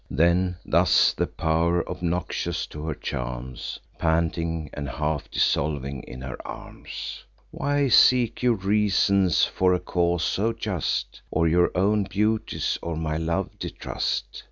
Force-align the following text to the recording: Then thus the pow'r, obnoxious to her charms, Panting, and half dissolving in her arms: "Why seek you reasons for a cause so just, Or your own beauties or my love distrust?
Then 0.09 0.57
thus 0.65 1.13
the 1.13 1.27
pow'r, 1.27 1.87
obnoxious 1.87 2.65
to 2.65 2.83
her 2.87 2.95
charms, 2.95 3.79
Panting, 3.99 4.71
and 4.73 4.89
half 4.89 5.29
dissolving 5.29 6.01
in 6.07 6.21
her 6.21 6.39
arms: 6.43 7.23
"Why 7.51 7.87
seek 7.87 8.41
you 8.41 8.55
reasons 8.55 9.45
for 9.45 9.75
a 9.75 9.79
cause 9.79 10.23
so 10.23 10.53
just, 10.53 11.21
Or 11.29 11.47
your 11.47 11.69
own 11.77 12.05
beauties 12.05 12.79
or 12.81 12.95
my 12.97 13.17
love 13.17 13.59
distrust? 13.59 14.39